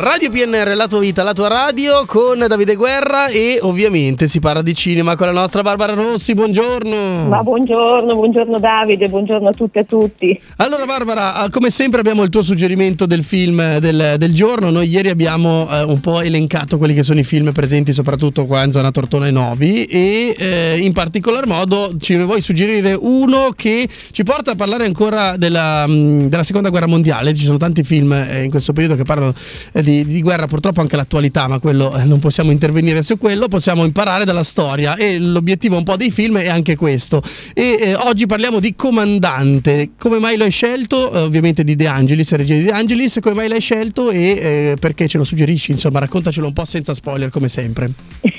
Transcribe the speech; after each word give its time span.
Radio 0.00 0.30
PNR, 0.30 0.76
la 0.76 0.86
tua 0.86 1.00
vita, 1.00 1.24
la 1.24 1.32
tua 1.32 1.48
radio 1.48 2.04
con 2.06 2.38
Davide 2.46 2.76
Guerra 2.76 3.26
e 3.26 3.58
ovviamente 3.60 4.28
si 4.28 4.38
parla 4.38 4.62
di 4.62 4.72
cinema 4.72 5.16
con 5.16 5.26
la 5.26 5.32
nostra 5.32 5.62
Barbara 5.62 5.94
Rossi, 5.94 6.34
buongiorno. 6.34 7.26
Ma 7.26 7.42
buongiorno, 7.42 8.14
buongiorno 8.14 8.60
Davide, 8.60 9.08
buongiorno 9.08 9.48
a 9.48 9.52
tutte 9.52 9.80
e 9.80 9.82
a 9.82 9.84
tutti. 9.84 10.40
Allora 10.58 10.84
Barbara, 10.84 11.34
ah, 11.34 11.50
come 11.50 11.70
sempre 11.70 11.98
abbiamo 11.98 12.22
il 12.22 12.28
tuo 12.28 12.42
suggerimento 12.42 13.06
del 13.06 13.24
film 13.24 13.78
del, 13.78 14.14
del 14.18 14.32
giorno, 14.32 14.70
noi 14.70 14.86
ieri 14.86 15.08
abbiamo 15.08 15.66
eh, 15.68 15.82
un 15.82 15.98
po' 15.98 16.20
elencato 16.20 16.78
quelli 16.78 16.94
che 16.94 17.02
sono 17.02 17.18
i 17.18 17.24
film 17.24 17.50
presenti 17.50 17.92
soprattutto 17.92 18.46
qua 18.46 18.62
in 18.62 18.70
zona 18.70 18.92
Tortona 18.92 19.26
e 19.26 19.32
Novi 19.32 19.84
e 19.86 20.36
eh, 20.38 20.78
in 20.78 20.92
particolar 20.92 21.48
modo 21.48 21.96
ci 21.98 22.14
vuoi 22.14 22.40
suggerire 22.40 22.96
uno 22.96 23.50
che 23.56 23.88
ci 24.12 24.22
porta 24.22 24.52
a 24.52 24.54
parlare 24.54 24.84
ancora 24.84 25.36
della, 25.36 25.86
della 25.88 26.44
seconda 26.44 26.68
guerra 26.68 26.86
mondiale, 26.86 27.34
ci 27.34 27.44
sono 27.44 27.58
tanti 27.58 27.82
film 27.82 28.12
eh, 28.12 28.44
in 28.44 28.50
questo 28.50 28.72
periodo 28.72 28.94
che 28.94 29.02
parlano 29.02 29.34
eh, 29.72 29.86
di, 29.88 30.04
di, 30.04 30.22
guerra, 30.22 30.46
purtroppo 30.46 30.80
anche 30.80 30.96
l'attualità, 30.96 31.46
ma 31.48 31.58
quello 31.58 31.96
eh, 31.96 32.04
non 32.04 32.18
possiamo 32.18 32.50
intervenire 32.50 33.02
su 33.02 33.16
quello, 33.16 33.48
possiamo 33.48 33.84
imparare 33.84 34.24
dalla 34.24 34.42
storia 34.42 34.96
e 34.96 35.18
l'obiettivo 35.18 35.76
un 35.76 35.84
po' 35.84 35.96
dei 35.96 36.10
film 36.10 36.38
è 36.38 36.48
anche 36.48 36.76
questo. 36.76 37.22
E 37.54 37.78
eh, 37.80 37.94
oggi 37.94 38.26
parliamo 38.26 38.60
di 38.60 38.74
Comandante, 38.74 39.90
come 39.98 40.18
mai 40.18 40.36
l'hai 40.36 40.50
scelto? 40.50 41.12
Eh, 41.12 41.20
ovviamente 41.20 41.64
di 41.64 41.74
De 41.74 41.86
Angelis, 41.86 42.32
regia 42.32 42.54
di 42.54 42.64
De 42.64 42.70
Angelis, 42.70 43.18
come 43.20 43.34
mai 43.34 43.48
l'hai 43.48 43.60
scelto 43.60 44.10
e 44.10 44.18
eh, 44.20 44.76
perché 44.78 45.08
ce 45.08 45.18
lo 45.18 45.24
suggerisci? 45.24 45.72
Insomma, 45.72 46.00
raccontacelo 46.00 46.46
un 46.46 46.52
po' 46.52 46.64
senza 46.64 46.92
spoiler 46.92 47.30
come 47.30 47.48
sempre. 47.48 47.88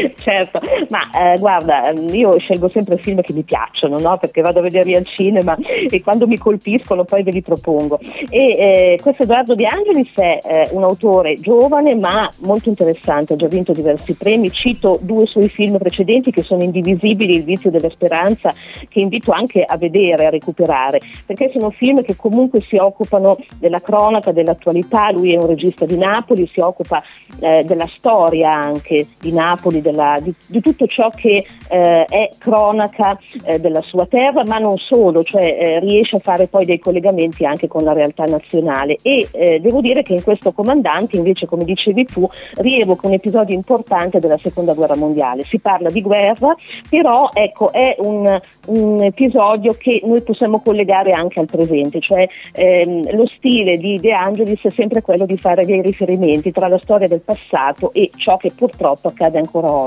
certo, 0.16 0.60
ma 0.88 1.32
eh, 1.32 1.38
guarda, 1.38 1.90
io 1.90 2.38
scelgo 2.38 2.68
sempre 2.70 2.96
film 2.96 3.20
che 3.20 3.32
mi 3.32 3.42
piacciono, 3.42 3.98
no? 3.98 4.18
perché 4.18 4.40
vado 4.40 4.60
a 4.60 4.62
vederli 4.62 4.96
al 4.96 5.06
cinema 5.06 5.56
e 5.88 6.02
quando 6.02 6.26
mi 6.26 6.38
colpiscono 6.38 7.04
poi 7.04 7.22
ve 7.22 7.30
li 7.30 7.42
propongo. 7.42 7.98
E 8.28 8.98
questo 9.00 9.22
Edoardo 9.22 9.54
De 9.54 9.66
Angelis 9.66 10.14
è 10.14 10.68
un 10.72 10.82
autore 10.82 11.34
giovane 11.34 11.94
ma 11.94 12.28
molto 12.40 12.68
interessante, 12.68 13.34
ha 13.34 13.36
già 13.36 13.48
vinto 13.48 13.72
diversi 13.72 14.14
premi, 14.14 14.50
cito 14.50 14.98
due 15.02 15.26
suoi 15.26 15.48
film 15.48 15.78
precedenti 15.78 16.30
che 16.30 16.42
sono 16.42 16.62
indivisibili, 16.62 17.36
Il 17.36 17.44
vizio 17.44 17.70
della 17.70 17.90
speranza, 17.90 18.50
che 18.88 19.00
invito 19.00 19.32
anche 19.32 19.62
a 19.62 19.76
vedere, 19.76 20.26
a 20.26 20.30
recuperare, 20.30 21.00
perché 21.26 21.50
sono 21.52 21.70
film 21.70 22.02
che 22.02 22.16
comunque 22.16 22.60
si 22.62 22.76
occupano 22.76 23.38
della 23.58 23.80
cronaca, 23.80 24.32
dell'attualità, 24.32 25.10
lui 25.10 25.34
è 25.34 25.36
un 25.36 25.46
regista 25.46 25.84
di 25.84 25.96
Napoli, 25.96 26.48
si 26.52 26.60
occupa 26.60 27.02
eh, 27.40 27.64
della 27.64 27.88
storia 27.96 28.52
anche 28.52 29.06
di 29.20 29.32
Napoli, 29.32 29.80
della, 29.90 30.16
di, 30.20 30.32
di, 30.48 30.60
tutto 30.60 30.86
ciò 30.86 31.10
che 31.10 31.44
eh, 31.68 32.04
è 32.04 32.28
cronaca 32.38 33.18
eh, 33.44 33.60
della 33.60 33.80
sua 33.82 34.06
terra, 34.06 34.42
ma 34.44 34.58
non 34.58 34.78
solo, 34.78 35.22
cioè 35.22 35.42
eh, 35.42 35.80
riesce 35.80 36.16
a 36.16 36.20
fare 36.20 36.46
poi 36.46 36.64
dei 36.64 36.78
collegamenti 36.78 37.44
anche 37.44 37.68
con 37.68 37.82
la 37.82 37.92
realtà 37.92 38.24
nazionale 38.24 38.96
e 39.02 39.28
eh, 39.32 39.60
devo 39.60 39.80
dire 39.80 40.02
che 40.02 40.14
in 40.14 40.22
questo 40.22 40.52
comandante 40.52 41.16
invece, 41.16 41.46
come 41.46 41.64
dicevi 41.64 42.04
tu, 42.06 42.28
rievoca 42.56 43.06
un 43.06 43.14
episodio 43.14 43.54
importante 43.54 44.20
della 44.20 44.38
seconda 44.38 44.74
guerra 44.74 44.96
mondiale. 44.96 45.42
Si 45.42 45.58
parla 45.58 45.90
di 45.90 46.02
guerra, 46.02 46.54
però 46.88 47.28
ecco, 47.32 47.72
è 47.72 47.96
un, 47.98 48.40
un 48.66 49.02
episodio 49.02 49.74
che 49.78 50.00
noi 50.04 50.22
possiamo 50.22 50.60
collegare 50.60 51.12
anche 51.12 51.40
al 51.40 51.46
presente, 51.46 52.00
cioè 52.00 52.26
ehm, 52.52 53.14
lo 53.16 53.26
stile 53.26 53.76
di 53.76 53.98
De 53.98 54.12
Angelis 54.12 54.60
è 54.62 54.70
sempre 54.70 55.02
quello 55.02 55.26
di 55.26 55.36
fare 55.36 55.64
dei 55.64 55.82
riferimenti 55.82 56.52
tra 56.52 56.68
la 56.68 56.78
storia 56.78 57.06
del 57.06 57.20
passato 57.20 57.92
e 57.92 58.10
ciò 58.16 58.36
che 58.36 58.52
purtroppo 58.54 59.08
accade 59.08 59.38
ancora 59.38 59.70
oggi. 59.70 59.79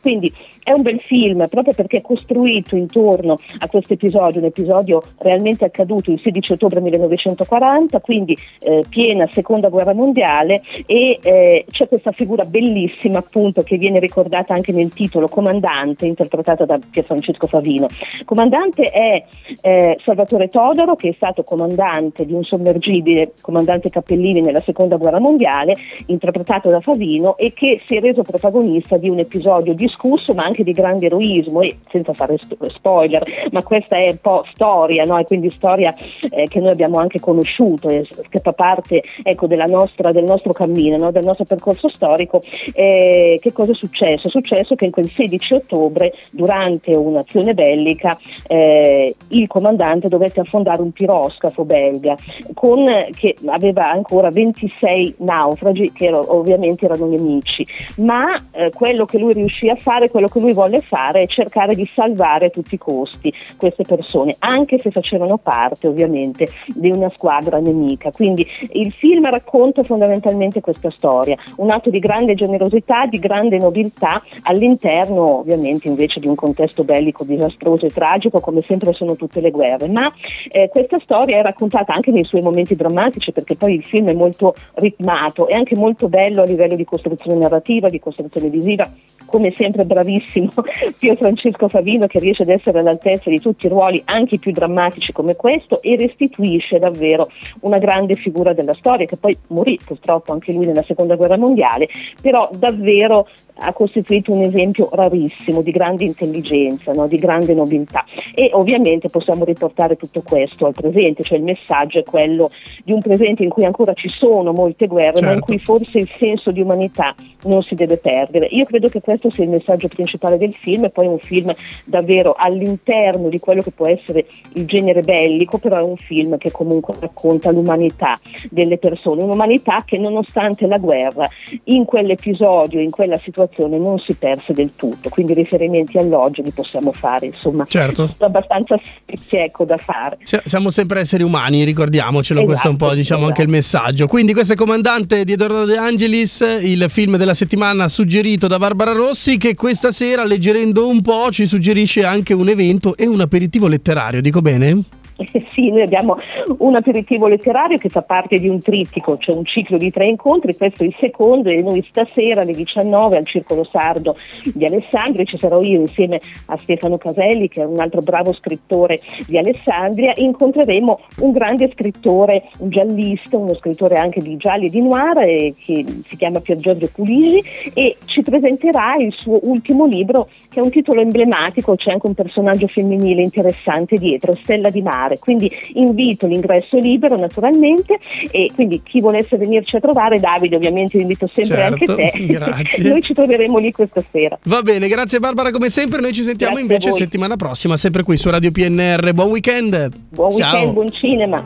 Quindi 0.00 0.32
è 0.62 0.72
un 0.72 0.82
bel 0.82 1.00
film 1.00 1.46
proprio 1.48 1.74
perché 1.74 1.98
è 1.98 2.00
costruito 2.00 2.74
intorno 2.74 3.36
a 3.58 3.68
questo 3.68 3.92
episodio, 3.92 4.40
un 4.40 4.46
episodio 4.46 5.02
realmente 5.18 5.64
accaduto 5.64 6.10
il 6.10 6.20
16 6.20 6.52
ottobre 6.52 6.80
1940, 6.80 8.00
quindi 8.00 8.36
eh, 8.60 8.82
piena 8.88 9.28
seconda 9.30 9.68
guerra 9.68 9.92
mondiale 9.92 10.62
e 10.86 11.18
eh, 11.22 11.64
c'è 11.70 11.86
questa 11.86 12.12
figura 12.12 12.44
bellissima 12.44 13.18
appunto 13.18 13.62
che 13.62 13.76
viene 13.76 13.98
ricordata 13.98 14.54
anche 14.54 14.72
nel 14.72 14.92
titolo, 14.92 15.28
Comandante, 15.28 16.06
interpretata 16.06 16.64
da 16.64 16.78
Pierfrancesco 16.78 17.46
Favino. 17.46 17.86
Comandante 18.24 18.90
è 18.90 19.22
eh, 19.60 19.98
Salvatore 20.02 20.48
Todoro 20.48 20.94
che 20.96 21.10
è 21.10 21.14
stato 21.14 21.42
comandante 21.42 22.24
di 22.24 22.32
un 22.32 22.42
sommergibile, 22.42 23.32
comandante 23.40 23.90
Cappellini 23.90 24.40
nella 24.40 24.60
seconda 24.60 24.96
guerra 24.96 25.18
mondiale, 25.18 25.74
interpretato 26.06 26.68
da 26.68 26.80
Favino 26.80 27.36
e 27.36 27.52
che 27.52 27.82
si 27.86 27.96
è 27.96 28.00
reso 28.00 28.22
protagonista 28.22 28.96
di 28.96 29.10
un 29.10 29.18
episodio 29.24 29.74
discusso 29.74 30.34
ma 30.34 30.44
anche 30.44 30.62
di 30.62 30.72
grande 30.72 31.06
eroismo 31.06 31.60
e 31.60 31.78
senza 31.90 32.12
fare 32.12 32.38
spoiler, 32.38 33.22
ma 33.50 33.62
questa 33.62 33.96
è 33.96 34.10
un 34.10 34.18
po' 34.20 34.44
storia, 34.52 35.04
no? 35.04 35.18
e 35.18 35.24
quindi 35.24 35.50
storia 35.50 35.94
eh, 36.30 36.46
che 36.48 36.60
noi 36.60 36.70
abbiamo 36.70 36.98
anche 36.98 37.20
conosciuto, 37.20 37.88
che 37.88 38.38
fa 38.38 38.52
parte 38.52 39.02
ecco, 39.22 39.46
nostra, 39.66 40.12
del 40.12 40.24
nostro 40.24 40.52
cammino, 40.52 40.96
no? 40.96 41.10
del 41.10 41.24
nostro 41.24 41.44
percorso 41.44 41.88
storico, 41.88 42.40
eh, 42.74 43.38
che 43.40 43.52
cosa 43.52 43.72
è 43.72 43.74
successo? 43.74 44.28
È 44.28 44.30
successo 44.30 44.74
che 44.74 44.86
in 44.86 44.90
quel 44.90 45.10
16 45.10 45.54
ottobre, 45.54 46.12
durante 46.30 46.92
un'azione 46.92 47.54
bellica, 47.54 48.16
eh, 48.46 49.14
il 49.28 49.46
comandante 49.46 50.08
dovette 50.08 50.40
affondare 50.40 50.82
un 50.82 50.92
piroscafo 50.92 51.64
belga 51.64 52.16
con, 52.54 52.86
che 53.16 53.34
aveva 53.46 53.90
ancora 53.90 54.30
26 54.30 55.16
naufragi, 55.18 55.92
che 55.92 56.06
ero, 56.06 56.36
ovviamente 56.36 56.84
erano 56.84 57.06
nemici, 57.06 57.66
ma 57.96 58.34
eh, 58.52 58.70
quello 58.70 59.04
che 59.04 59.13
lui 59.18 59.32
riuscì 59.32 59.68
a 59.68 59.76
fare, 59.76 60.10
quello 60.10 60.28
che 60.28 60.40
lui 60.40 60.52
volle 60.52 60.80
fare 60.80 61.20
è 61.20 61.26
cercare 61.26 61.74
di 61.74 61.88
salvare 61.92 62.46
a 62.46 62.50
tutti 62.50 62.74
i 62.74 62.78
costi 62.78 63.32
queste 63.56 63.84
persone, 63.84 64.34
anche 64.38 64.78
se 64.78 64.90
facevano 64.90 65.38
parte 65.38 65.86
ovviamente 65.86 66.48
di 66.74 66.90
una 66.90 67.10
squadra 67.14 67.58
nemica. 67.58 68.10
Quindi 68.10 68.46
il 68.72 68.92
film 68.92 69.28
racconta 69.30 69.82
fondamentalmente 69.82 70.60
questa 70.60 70.90
storia, 70.90 71.36
un 71.56 71.70
atto 71.70 71.90
di 71.90 71.98
grande 71.98 72.34
generosità, 72.34 73.06
di 73.06 73.18
grande 73.18 73.58
nobiltà 73.58 74.22
all'interno 74.42 75.38
ovviamente 75.38 75.88
invece 75.88 76.20
di 76.20 76.26
un 76.26 76.34
contesto 76.34 76.84
bellico 76.84 77.24
disastroso 77.24 77.86
e 77.86 77.90
tragico 77.90 78.40
come 78.40 78.60
sempre 78.60 78.92
sono 78.92 79.16
tutte 79.16 79.40
le 79.40 79.50
guerre, 79.50 79.88
ma 79.88 80.12
eh, 80.50 80.68
questa 80.68 80.98
storia 80.98 81.38
è 81.38 81.42
raccontata 81.42 81.92
anche 81.92 82.10
nei 82.10 82.24
suoi 82.24 82.42
momenti 82.42 82.74
drammatici 82.74 83.32
perché 83.32 83.56
poi 83.56 83.74
il 83.74 83.84
film 83.84 84.08
è 84.08 84.14
molto 84.14 84.54
ritmato 84.74 85.48
e 85.48 85.54
anche 85.54 85.76
molto 85.76 86.08
bello 86.08 86.42
a 86.42 86.44
livello 86.44 86.74
di 86.74 86.84
costruzione 86.84 87.38
narrativa, 87.38 87.88
di 87.88 88.00
costruzione 88.00 88.48
visiva, 88.48 88.88
come 89.26 89.52
sempre 89.56 89.84
bravissimo 89.84 90.52
Pio 90.96 91.16
Francesco 91.16 91.68
Favino 91.68 92.06
che 92.06 92.18
riesce 92.18 92.42
ad 92.42 92.50
essere 92.50 92.78
all'altezza 92.78 93.30
di 93.30 93.40
tutti 93.40 93.66
i 93.66 93.68
ruoli 93.68 94.02
anche 94.04 94.38
più 94.38 94.52
drammatici 94.52 95.12
come 95.12 95.34
questo 95.34 95.82
e 95.82 95.96
restituisce 95.96 96.78
davvero 96.78 97.28
una 97.60 97.78
grande 97.78 98.14
figura 98.14 98.52
della 98.52 98.74
storia 98.74 99.06
che 99.06 99.16
poi 99.16 99.36
morì 99.48 99.78
purtroppo 99.84 100.32
anche 100.32 100.52
lui 100.52 100.66
nella 100.66 100.82
seconda 100.82 101.16
guerra 101.16 101.36
mondiale, 101.36 101.88
però 102.20 102.48
davvero 102.52 103.28
ha 103.56 103.72
costituito 103.72 104.32
un 104.32 104.42
esempio 104.42 104.88
rarissimo 104.92 105.62
di 105.62 105.70
grande 105.70 106.04
intelligenza, 106.04 106.92
no? 106.92 107.06
di 107.06 107.16
grande 107.16 107.54
nobiltà 107.54 108.04
e 108.34 108.50
ovviamente 108.52 109.08
possiamo 109.08 109.44
riportare 109.44 109.96
tutto 109.96 110.22
questo 110.22 110.66
al 110.66 110.72
presente, 110.72 111.22
cioè 111.22 111.38
il 111.38 111.44
messaggio 111.44 112.00
è 112.00 112.02
quello 112.02 112.50
di 112.82 112.92
un 112.92 113.00
presente 113.00 113.44
in 113.44 113.50
cui 113.50 113.64
ancora 113.64 113.92
ci 113.94 114.08
sono 114.08 114.52
molte 114.52 114.86
guerre, 114.86 115.18
certo. 115.18 115.26
ma 115.26 115.32
in 115.32 115.38
certo. 115.38 115.52
cui 115.52 115.58
forse 115.58 115.98
il 115.98 116.10
senso 116.18 116.50
di 116.50 116.60
umanità 116.60 117.14
non 117.44 117.62
si 117.62 117.74
deve 117.74 117.98
perdere. 117.98 118.46
Io 118.46 118.64
credo 118.64 118.88
che 118.88 119.00
questo 119.00 119.30
sia 119.30 119.44
il 119.44 119.50
messaggio 119.50 119.88
principale 119.88 120.38
del 120.38 120.54
film 120.54 120.84
e 120.84 120.90
poi 120.90 121.06
è 121.06 121.08
un 121.08 121.18
film 121.18 121.54
davvero 121.84 122.34
all'interno 122.36 123.28
di 123.28 123.38
quello 123.38 123.62
che 123.62 123.70
può 123.70 123.86
essere 123.86 124.26
il 124.54 124.64
genere 124.66 125.02
bellico, 125.02 125.58
però 125.58 125.76
è 125.76 125.82
un 125.82 125.96
film 125.96 126.38
che 126.38 126.50
comunque 126.50 126.94
racconta 126.98 127.50
l'umanità 127.50 128.18
delle 128.50 128.78
persone, 128.78 129.22
un'umanità 129.22 129.82
che 129.84 129.98
nonostante 129.98 130.66
la 130.66 130.78
guerra 130.78 131.28
in 131.64 131.84
quell'episodio, 131.84 132.80
in 132.80 132.90
quella 132.90 133.18
situazione, 133.18 133.43
situazione 133.44 133.78
non 133.78 133.98
si 133.98 134.14
perse 134.14 134.52
del 134.52 134.72
tutto, 134.76 135.08
quindi 135.08 135.34
riferimenti 135.34 135.98
all'oggi 135.98 136.42
li 136.42 136.50
possiamo 136.50 136.92
fare, 136.92 137.26
insomma, 137.26 137.64
certo. 137.66 138.06
sono 138.06 138.28
abbastanza 138.28 138.78
ecco, 139.04 139.64
da 139.64 139.76
fare. 139.76 140.18
Siamo 140.44 140.70
sempre 140.70 141.00
esseri 141.00 141.22
umani, 141.22 141.64
ricordiamocelo, 141.64 142.40
esatto, 142.40 142.46
questo 142.46 142.68
è 142.68 142.70
un 142.70 142.76
po' 142.76 142.94
diciamo 142.94 143.22
esatto. 143.22 143.26
anche 143.26 143.42
il 143.42 143.48
messaggio. 143.48 144.06
Quindi 144.06 144.32
questo 144.32 144.54
è 144.54 144.56
Comandante 144.56 145.24
di 145.24 145.32
Edoardo 145.32 145.64
De 145.64 145.76
Angelis, 145.76 146.40
il 146.62 146.86
film 146.88 147.16
della 147.16 147.34
settimana 147.34 147.88
suggerito 147.88 148.46
da 148.46 148.58
Barbara 148.58 148.92
Rossi 148.92 149.36
che 149.36 149.54
questa 149.54 149.92
sera, 149.92 150.24
leggerendo 150.24 150.88
un 150.88 151.02
po', 151.02 151.30
ci 151.30 151.46
suggerisce 151.46 152.04
anche 152.04 152.32
un 152.34 152.48
evento 152.48 152.96
e 152.96 153.06
un 153.06 153.20
aperitivo 153.20 153.68
letterario, 153.68 154.20
dico 154.20 154.40
bene? 154.40 155.02
Sì, 155.54 155.70
noi 155.70 155.82
abbiamo 155.82 156.18
un 156.58 156.74
aperitivo 156.74 157.28
letterario 157.28 157.78
che 157.78 157.88
fa 157.88 158.02
parte 158.02 158.38
di 158.38 158.48
un 158.48 158.58
trittico, 158.60 159.16
cioè 159.18 159.36
un 159.36 159.44
ciclo 159.44 159.76
di 159.76 159.90
tre 159.90 160.06
incontri, 160.06 160.56
questo 160.56 160.82
è 160.82 160.86
il 160.86 160.96
secondo 160.98 161.48
e 161.48 161.62
noi 161.62 161.84
stasera 161.88 162.40
alle 162.40 162.52
19 162.52 163.16
al 163.16 163.24
Circolo 163.24 163.66
Sardo 163.70 164.16
di 164.52 164.64
Alessandria, 164.64 165.24
ci 165.24 165.38
sarò 165.38 165.60
io 165.62 165.80
insieme 165.80 166.20
a 166.46 166.56
Stefano 166.56 166.98
Caselli 166.98 167.48
che 167.48 167.62
è 167.62 167.64
un 167.64 167.78
altro 167.78 168.00
bravo 168.00 168.32
scrittore 168.32 168.98
di 169.26 169.38
Alessandria, 169.38 170.12
incontreremo 170.16 171.00
un 171.20 171.32
grande 171.32 171.70
scrittore, 171.72 172.48
un 172.58 172.70
giallista, 172.70 173.36
uno 173.36 173.54
scrittore 173.54 173.96
anche 173.96 174.20
di 174.20 174.36
gialli 174.36 174.66
e 174.66 174.70
di 174.70 174.80
noir 174.80 175.18
eh, 175.18 175.54
che 175.60 175.84
si 176.08 176.16
chiama 176.16 176.40
Pier 176.40 176.58
Giorgio 176.58 176.88
Pulisi 176.92 177.42
e 177.74 177.96
ci 178.06 178.22
presenterà 178.22 178.94
il 178.96 179.12
suo 179.12 179.38
ultimo 179.44 179.86
libro 179.86 180.28
che 180.48 180.60
è 180.60 180.62
un 180.62 180.70
titolo 180.70 181.00
emblematico, 181.00 181.76
c'è 181.76 181.92
anche 181.92 182.06
un 182.06 182.14
personaggio 182.14 182.66
femminile 182.66 183.22
interessante 183.22 183.96
dietro, 183.96 184.34
Stella 184.42 184.70
di 184.70 184.82
Mare 184.82 185.03
trovare. 185.04 185.18
Quindi 185.18 185.50
invito 185.74 186.26
l'ingresso 186.26 186.78
libero 186.78 187.16
naturalmente 187.16 187.98
e 188.30 188.50
quindi 188.54 188.80
chi 188.82 189.00
volesse 189.00 189.36
venirci 189.36 189.76
a 189.76 189.80
trovare, 189.80 190.18
Davide 190.18 190.56
ovviamente 190.56 190.98
invito 190.98 191.28
sempre 191.32 191.56
Certo, 191.56 191.92
anche 191.92 192.12
te. 192.12 192.26
grazie. 192.26 192.88
Noi 192.88 193.02
ci 193.02 193.14
troveremo 193.14 193.58
lì 193.58 193.70
questa 193.72 194.02
sera. 194.10 194.38
Va 194.44 194.62
bene, 194.62 194.88
grazie 194.88 195.18
Barbara 195.18 195.50
come 195.50 195.68
sempre, 195.68 196.00
noi 196.00 196.12
ci 196.12 196.22
sentiamo 196.22 196.54
Grazie 196.54 196.74
invece 196.74 196.92
settimana 196.92 197.36
prossima, 197.36 197.76
sempre 197.76 198.02
qui 198.02 198.16
su 198.16 198.30
Radio 198.30 198.50
PNR. 198.50 199.12
Buon 199.12 199.30
weekend. 199.30 199.90
Buon 200.10 200.30
Ciao. 200.36 200.52
weekend, 200.52 200.72
buon 200.72 200.90
cinema. 200.90 201.44